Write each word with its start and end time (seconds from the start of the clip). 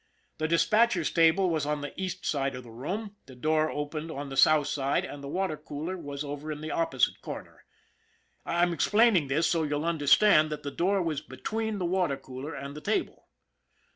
The 0.39 0.47
dispatcher's 0.47 1.11
table 1.11 1.51
was 1.51 1.67
on 1.67 1.81
the 1.81 1.93
east 1.95 2.25
side 2.25 2.55
of 2.55 2.63
the 2.63 2.71
room, 2.71 3.17
the 3.27 3.35
door 3.35 3.69
opened 3.69 4.09
on 4.09 4.29
the 4.29 4.35
south 4.35 4.65
side, 4.65 5.05
and 5.05 5.23
the 5.23 5.27
water 5.27 5.55
cooler 5.55 5.95
was 5.95 6.23
over 6.23 6.51
in 6.51 6.61
the 6.61 6.71
opposite 6.71 7.21
corner. 7.21 7.65
I'm 8.43 8.73
explain 8.73 9.15
ing 9.15 9.27
this 9.27 9.45
so 9.45 9.61
that 9.61 9.69
you'll 9.69 9.85
understand 9.85 10.49
that 10.49 10.63
the 10.63 10.71
door 10.71 11.03
was 11.03 11.21
between 11.21 11.77
the 11.77 11.85
wat^r 11.85 12.19
cooler 12.19 12.55
and 12.55 12.75
the 12.75 12.81
table. 12.81 13.27